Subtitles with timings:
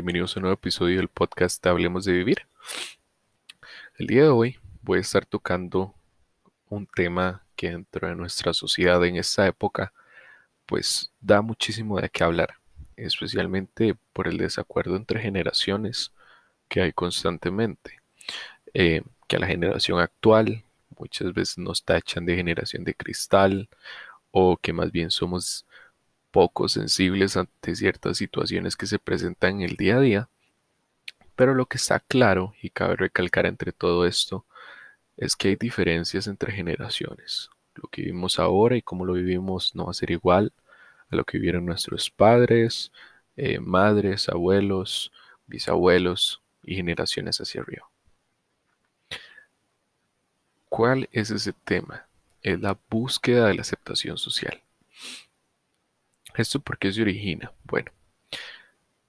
[0.00, 2.46] Bienvenidos a un nuevo episodio del podcast Hablemos de Vivir.
[3.98, 5.94] El día de hoy voy a estar tocando
[6.70, 9.92] un tema que dentro de nuestra sociedad en esta época
[10.64, 12.54] pues da muchísimo de qué hablar,
[12.96, 16.12] especialmente por el desacuerdo entre generaciones
[16.66, 18.00] que hay constantemente.
[18.72, 20.64] Eh, que a la generación actual
[20.98, 23.68] muchas veces nos tachan de generación de cristal
[24.30, 25.66] o que más bien somos
[26.30, 30.28] poco sensibles ante ciertas situaciones que se presentan en el día a día,
[31.36, 34.44] pero lo que está claro, y cabe recalcar entre todo esto,
[35.16, 37.50] es que hay diferencias entre generaciones.
[37.74, 40.52] Lo que vivimos ahora y cómo lo vivimos no va a ser igual
[41.10, 42.92] a lo que vivieron nuestros padres,
[43.36, 45.12] eh, madres, abuelos,
[45.46, 47.88] bisabuelos y generaciones hacia arriba.
[50.68, 52.06] ¿Cuál es ese tema?
[52.42, 54.62] Es la búsqueda de la aceptación social.
[56.40, 57.52] ¿Esto por qué se origina?
[57.64, 57.92] Bueno,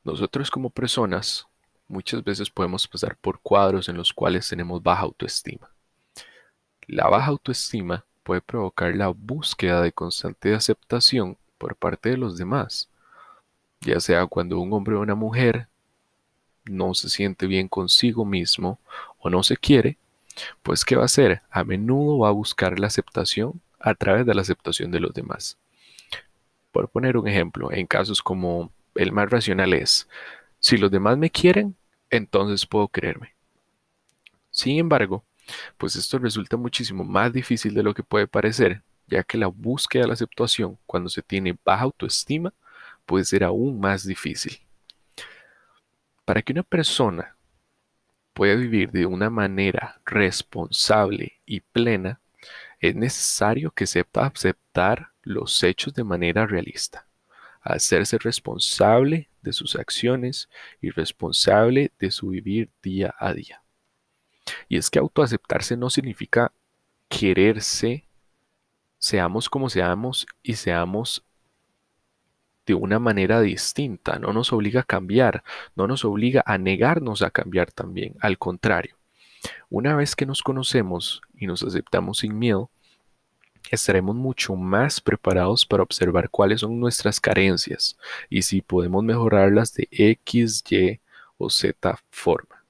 [0.03, 1.47] nosotros como personas
[1.87, 5.69] muchas veces podemos pasar por cuadros en los cuales tenemos baja autoestima.
[6.87, 12.89] La baja autoestima puede provocar la búsqueda de constante aceptación por parte de los demás,
[13.79, 15.69] ya sea cuando un hombre o una mujer
[16.65, 18.77] no se siente bien consigo mismo
[19.19, 19.97] o no se quiere,
[20.63, 21.43] pues ¿qué va a hacer?
[21.49, 25.57] A menudo va a buscar la aceptación a través de la aceptación de los demás.
[26.71, 30.07] Por poner un ejemplo, en casos como el más racional es,
[30.59, 31.75] si los demás me quieren,
[32.09, 33.35] entonces puedo creerme.
[34.51, 35.23] Sin embargo,
[35.77, 40.03] pues esto resulta muchísimo más difícil de lo que puede parecer, ya que la búsqueda
[40.03, 42.53] de la aceptación cuando se tiene baja autoestima
[43.05, 44.59] puede ser aún más difícil.
[46.25, 47.35] Para que una persona
[48.33, 52.19] pueda vivir de una manera responsable y plena,
[52.79, 57.07] es necesario que sepa aceptar los hechos de manera realista,
[57.61, 60.49] hacerse responsable de sus acciones
[60.81, 63.61] y responsable de su vivir día a día.
[64.67, 66.51] Y es que autoaceptarse no significa
[67.07, 68.05] quererse,
[68.97, 71.23] seamos como seamos y seamos
[72.65, 75.43] de una manera distinta, no nos obliga a cambiar,
[75.75, 78.97] no nos obliga a negarnos a cambiar también, al contrario.
[79.69, 82.69] Una vez que nos conocemos y nos aceptamos sin miedo,
[83.69, 87.97] estaremos mucho más preparados para observar cuáles son nuestras carencias
[88.29, 90.99] y si podemos mejorarlas de X, Y
[91.37, 92.63] o Z forma.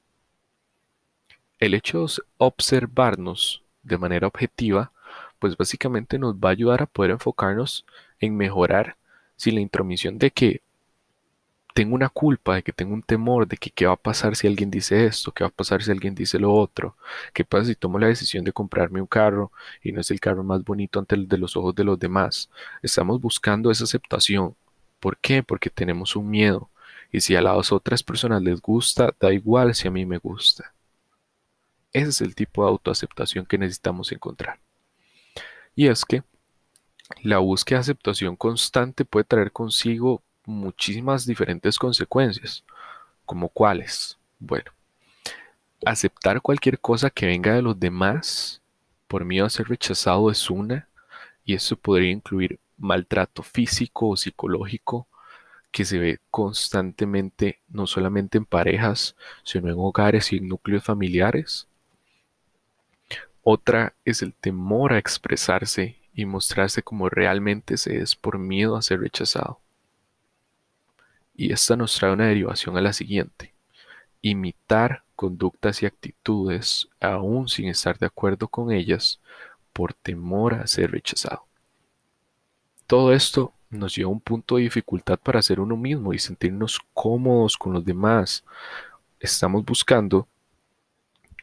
[1.60, 4.92] El hecho de observarnos de manera objetiva,
[5.40, 7.86] pues básicamente nos va a ayudar a poder enfocarnos
[8.20, 8.96] en mejorar
[9.36, 10.62] sin la intromisión de que
[11.74, 14.48] tengo una culpa, de que tengo un temor, de que qué va a pasar si
[14.48, 16.96] alguien dice esto, qué va a pasar si alguien dice lo otro,
[17.34, 19.52] qué pasa si tomo la decisión de comprarme un carro
[19.84, 22.50] y no es el carro más bonito ante el de los ojos de los demás.
[22.82, 24.56] Estamos buscando esa aceptación.
[25.00, 25.44] ¿Por qué?
[25.44, 26.70] Porque tenemos un miedo.
[27.12, 30.74] Y si a las otras personas les gusta, da igual si a mí me gusta.
[31.94, 34.60] Ese es el tipo de autoaceptación que necesitamos encontrar.
[35.76, 36.24] Y es que
[37.24, 42.64] la búsqueda de aceptación constante puede traer consigo muchísimas diferentes consecuencias.
[43.26, 44.18] ¿Como cuáles?
[44.40, 44.72] Bueno,
[45.86, 48.62] aceptar cualquier cosa que venga de los demás
[49.08, 50.88] por miedo a ser rechazado es una,
[51.44, 55.08] y eso podría incluir maltrato físico o psicológico
[55.72, 61.68] que se ve constantemente no solamente en parejas, sino en hogares y en núcleos familiares.
[63.44, 68.82] Otra es el temor a expresarse y mostrarse como realmente se es por miedo a
[68.82, 69.60] ser rechazado.
[71.42, 73.52] Y esta nos trae una derivación a la siguiente.
[74.22, 79.20] Imitar conductas y actitudes aún sin estar de acuerdo con ellas
[79.74, 81.48] por temor a ser rechazado.
[82.86, 86.80] Todo esto nos lleva a un punto de dificultad para ser uno mismo y sentirnos
[86.94, 88.44] cómodos con los demás.
[89.20, 90.28] Estamos buscando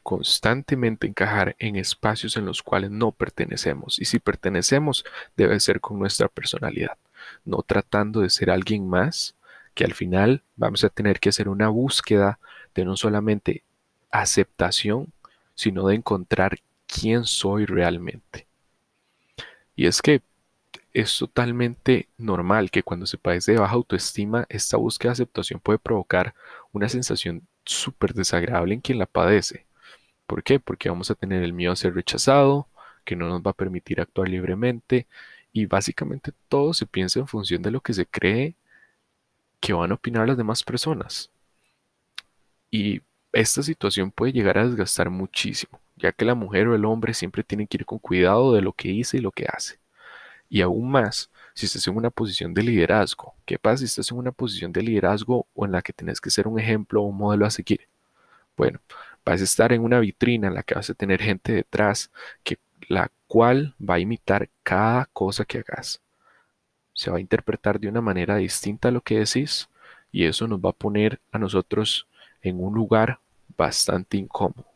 [0.04, 3.98] constantemente encajar en espacios en los cuales no pertenecemos.
[3.98, 5.04] Y si pertenecemos,
[5.36, 6.96] debe ser con nuestra personalidad,
[7.44, 9.34] no tratando de ser alguien más,
[9.78, 12.40] que al final vamos a tener que hacer una búsqueda
[12.74, 13.62] de no solamente
[14.10, 15.12] aceptación,
[15.54, 16.58] sino de encontrar
[16.88, 18.48] quién soy realmente.
[19.76, 20.20] Y es que
[20.92, 25.78] es totalmente normal que cuando se padece de baja autoestima, esta búsqueda de aceptación puede
[25.78, 26.34] provocar
[26.72, 29.64] una sensación súper desagradable en quien la padece.
[30.26, 30.58] ¿Por qué?
[30.58, 32.66] Porque vamos a tener el miedo a ser rechazado,
[33.04, 35.06] que no nos va a permitir actuar libremente
[35.52, 38.56] y básicamente todo se piensa en función de lo que se cree
[39.60, 41.30] que van a opinar las demás personas.
[42.70, 43.00] Y
[43.32, 47.42] esta situación puede llegar a desgastar muchísimo, ya que la mujer o el hombre siempre
[47.42, 49.78] tienen que ir con cuidado de lo que dice y lo que hace.
[50.48, 53.34] Y aún más si estás en una posición de liderazgo?
[53.44, 56.30] ¿Qué pasa si estás en una posición de liderazgo o en la que tienes que
[56.30, 57.88] ser un ejemplo o un modelo a seguir?
[58.56, 58.80] Bueno,
[59.24, 62.12] vas a estar en una vitrina en la que vas a tener gente detrás
[62.44, 62.58] que
[62.88, 66.00] la cual va a imitar cada cosa que hagas.
[66.98, 69.68] Se va a interpretar de una manera distinta a lo que decís
[70.10, 72.08] y eso nos va a poner a nosotros
[72.42, 73.20] en un lugar
[73.56, 74.66] bastante incómodo.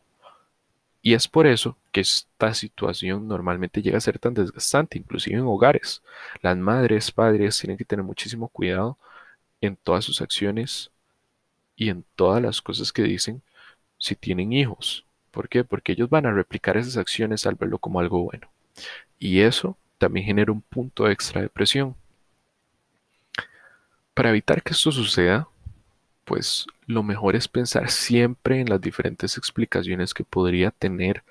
[1.01, 5.43] Y es por eso que esta situación normalmente llega a ser tan desgastante, inclusive en
[5.43, 6.01] hogares.
[6.41, 8.97] Las madres, padres tienen que tener muchísimo cuidado
[9.59, 10.91] en todas sus acciones
[11.75, 13.41] y en todas las cosas que dicen
[13.97, 15.05] si tienen hijos.
[15.29, 15.65] ¿Por qué?
[15.65, 18.47] Porque ellos van a replicar esas acciones al verlo como algo bueno.
[19.19, 21.97] Y eso también genera un punto extra de presión.
[24.13, 25.47] Para evitar que esto suceda,
[26.25, 31.23] pues lo mejor es pensar siempre en las diferentes explicaciones que podría tener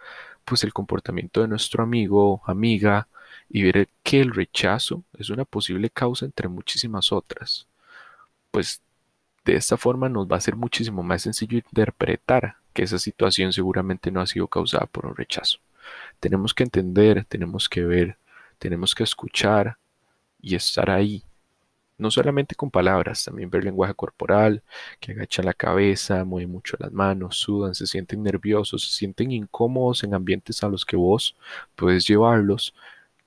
[0.44, 3.06] pues el comportamiento de nuestro amigo amiga
[3.48, 7.66] y ver que el rechazo es una posible causa entre muchísimas otras.
[8.50, 8.80] Pues
[9.44, 14.10] de esta forma nos va a ser muchísimo más sencillo interpretar que esa situación seguramente
[14.10, 15.58] no ha sido causada por un rechazo.
[16.20, 18.16] Tenemos que entender, tenemos que ver,
[18.58, 19.76] tenemos que escuchar
[20.40, 21.24] y estar ahí
[22.02, 24.62] no solamente con palabras, también ver lenguaje corporal,
[25.00, 30.04] que agachan la cabeza, mueven mucho las manos, sudan, se sienten nerviosos, se sienten incómodos
[30.04, 31.36] en ambientes a los que vos
[31.76, 32.74] puedes llevarlos,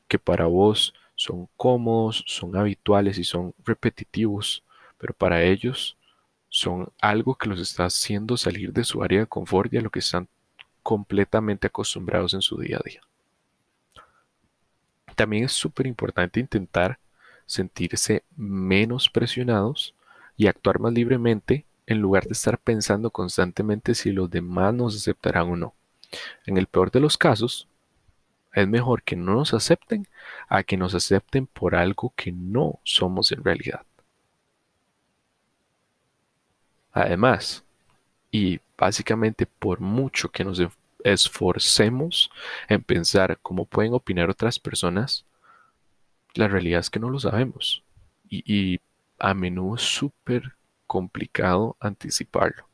[0.08, 4.64] que para vos son cómodos, son habituales y son repetitivos,
[4.98, 5.98] pero para ellos
[6.50, 9.90] son algo que los está haciendo salir de su área de confort y a lo
[9.90, 10.28] que están
[10.84, 13.02] completamente acostumbrados en su día a día.
[15.16, 17.00] También es súper importante intentar
[17.46, 19.94] sentirse menos presionados
[20.38, 25.50] y actuar más libremente en lugar de estar pensando constantemente si los demás nos aceptarán
[25.52, 25.74] o no.
[26.46, 27.68] En el peor de los casos,
[28.54, 30.08] es mejor que no nos acepten
[30.48, 33.86] a que nos acepten por algo que no somos en realidad.
[36.92, 37.64] Además,
[38.32, 40.62] y básicamente por mucho que nos
[41.04, 42.32] esforcemos
[42.70, 45.26] en pensar cómo pueden opinar otras personas,
[46.36, 47.84] la realidad es que no lo sabemos
[48.30, 48.80] y,
[49.18, 50.56] a menudo es súper
[50.88, 52.68] complicado anticiparlo.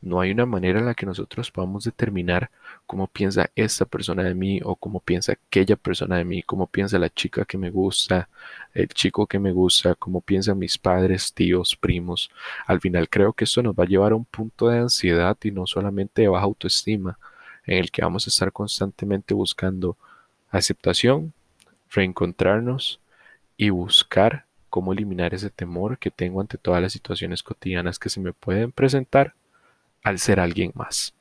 [0.00, 2.50] No hay una manera en la que nosotros podamos determinar
[2.86, 6.98] cómo piensa esta persona de mí o cómo piensa aquella persona de mí, cómo piensa
[6.98, 8.28] la chica que me gusta,
[8.74, 12.30] el chico que me gusta, cómo piensan mis padres, tíos, primos.
[12.66, 15.50] Al final creo que esto nos va a llevar a un punto de ansiedad y
[15.50, 17.18] no solamente de baja autoestima,
[17.66, 19.96] en el que vamos a estar constantemente buscando
[20.50, 21.32] aceptación,
[21.94, 23.00] reencontrarnos
[23.56, 28.20] y buscar cómo eliminar ese temor que tengo ante todas las situaciones cotidianas que se
[28.20, 29.34] me pueden presentar
[30.02, 31.14] al ser alguien más.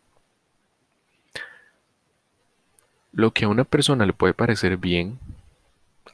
[3.11, 5.19] Lo que a una persona le puede parecer bien,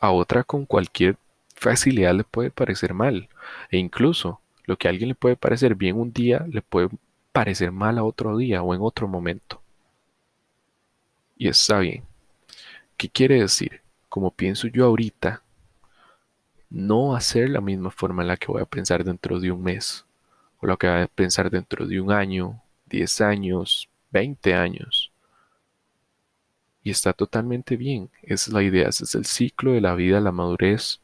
[0.01, 1.15] a otra con cualquier
[1.55, 3.29] facilidad le puede parecer mal.
[3.71, 6.89] E incluso lo que a alguien le puede parecer bien un día le puede
[7.31, 9.61] parecer mal a otro día o en otro momento.
[11.37, 12.03] Y está bien.
[12.97, 13.81] ¿Qué quiere decir?
[14.09, 15.43] Como pienso yo ahorita,
[16.69, 19.51] no va a ser la misma forma en la que voy a pensar dentro de
[19.51, 20.05] un mes,
[20.59, 25.11] o lo que voy a pensar dentro de un año, 10 años, 20 años.
[26.83, 30.19] Y está totalmente bien, esa es la idea, ese es el ciclo de la vida,
[30.19, 31.01] la madurez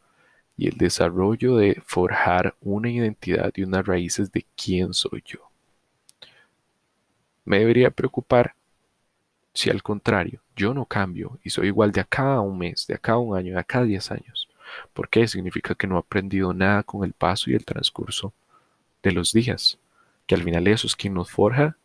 [0.57, 5.39] y el desarrollo de forjar una identidad y unas raíces de quién soy yo.
[7.43, 8.55] Me debería preocupar
[9.55, 12.95] si al contrario, yo no cambio y soy igual de acá a un mes, de
[12.95, 14.49] acá a un año, de acá a 10 años,
[14.93, 15.27] ¿por qué?
[15.29, 18.33] Significa que no he aprendido nada con el paso y el transcurso
[19.01, 19.79] de los días,
[20.27, 21.77] que al final eso es quien nos forja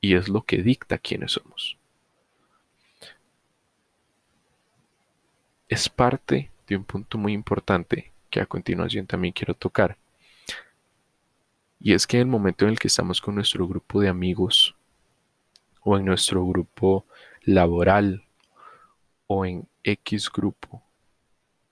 [0.00, 1.76] y es lo que dicta quiénes somos.
[5.68, 9.98] Es parte de un punto muy importante que a continuación también quiero tocar.
[11.78, 14.74] Y es que en el momento en el que estamos con nuestro grupo de amigos
[15.88, 17.06] o en nuestro grupo
[17.42, 18.24] laboral
[19.28, 20.82] o en X grupo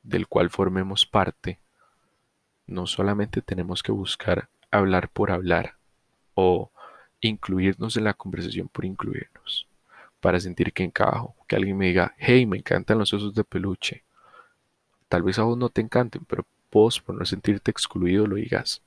[0.04, 1.58] del cual formemos parte,
[2.68, 5.74] no solamente tenemos que buscar hablar por hablar
[6.34, 6.70] o
[7.20, 9.66] incluirnos en la conversación por incluirnos,
[10.20, 14.04] para sentir que encajo, que alguien me diga, hey, me encantan los osos de peluche.
[15.08, 18.80] Tal vez a vos no te encanten, pero vos por no sentirte excluido lo digas.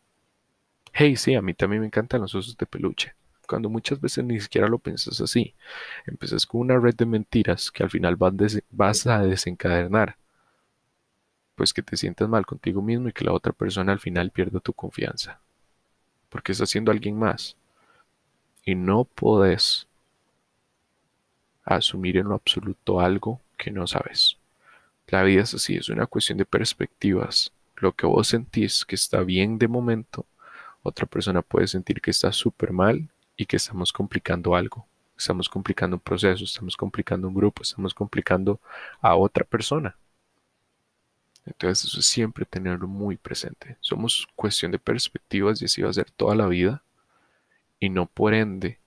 [0.93, 3.13] Hey, sí, a mí también me encantan los osos de peluche
[3.47, 5.55] cuando muchas veces ni siquiera lo piensas así.
[6.05, 8.17] Empiezas con una red de mentiras que al final
[8.69, 10.17] vas a desencadenar.
[11.55, 14.59] Pues que te sientas mal contigo mismo y que la otra persona al final pierda
[14.59, 15.39] tu confianza.
[16.29, 17.55] Porque está haciendo alguien más.
[18.63, 19.87] Y no podés
[21.63, 24.37] asumir en lo absoluto algo que no sabes.
[25.07, 27.51] La vida es así, es una cuestión de perspectivas.
[27.77, 30.25] Lo que vos sentís que está bien de momento,
[30.83, 34.85] otra persona puede sentir que está súper mal y que estamos complicando algo.
[35.17, 38.59] Estamos complicando un proceso, estamos complicando un grupo, estamos complicando
[38.99, 39.95] a otra persona.
[41.45, 43.77] Entonces eso es siempre tenerlo muy presente.
[43.79, 46.83] Somos cuestión de perspectivas y así va a ser toda la vida.
[47.79, 48.79] Y no por ende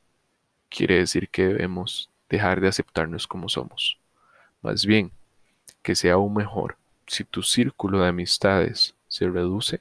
[0.69, 3.99] quiere decir que debemos dejar de aceptarnos como somos.
[4.63, 5.11] Más bien,
[5.83, 6.77] que sea aún mejor.
[7.07, 9.81] Si tu círculo de amistades se reduce,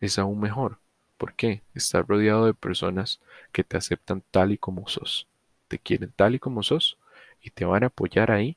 [0.00, 0.78] es aún mejor.
[1.18, 1.62] ¿Por qué?
[1.74, 3.20] Estás rodeado de personas
[3.52, 5.26] que te aceptan tal y como sos,
[5.66, 6.96] te quieren tal y como sos
[7.42, 8.56] y te van a apoyar ahí,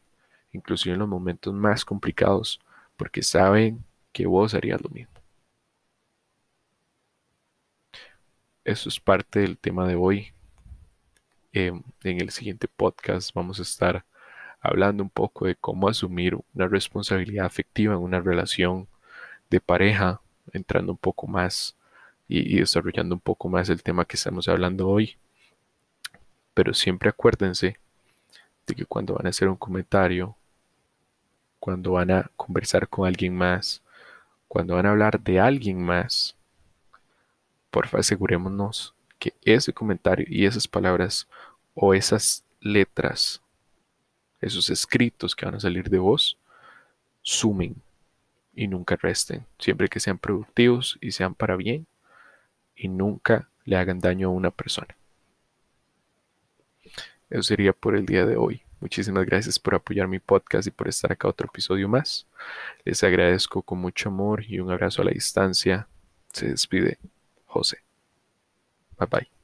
[0.53, 2.61] inclusive en los momentos más complicados,
[2.97, 5.11] porque saben que vos harías lo mismo.
[8.63, 10.31] Eso es parte del tema de hoy.
[11.51, 14.05] Em, en el siguiente podcast vamos a estar
[14.61, 18.87] hablando un poco de cómo asumir una responsabilidad afectiva en una relación
[19.49, 20.21] de pareja,
[20.53, 21.75] entrando un poco más
[22.31, 25.17] y, desarrollando un poco más el tema que estamos hablando hoy.
[26.53, 27.77] Pero siempre acuérdense
[28.67, 30.35] de que cuando van a hacer un comentario,
[31.59, 33.81] cuando van a conversar con alguien más,
[34.47, 36.35] cuando van a hablar de alguien más,
[37.69, 41.27] por favor asegurémonos que ese comentario y esas palabras
[41.73, 43.41] o esas letras
[44.41, 46.37] esos escritos que van a salir de vos,
[47.21, 47.75] sumen
[48.55, 51.85] y nunca resten, siempre que sean productivos y sean para bien
[52.81, 54.97] y nunca le hagan daño a una persona.
[57.29, 58.63] Eso sería por el día de hoy.
[58.79, 62.25] Muchísimas gracias por apoyar mi podcast y por estar acá otro episodio más.
[62.83, 65.87] Les agradezco con mucho amor y un abrazo a la distancia.
[66.33, 66.97] Se despide
[67.45, 67.77] José.
[68.97, 69.40] Bye bye.